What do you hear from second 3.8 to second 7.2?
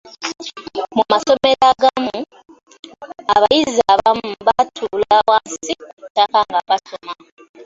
abamu batuula wansi ku ttaka nga basoma.